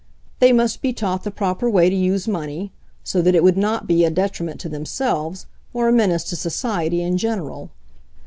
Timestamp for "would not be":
3.43-4.03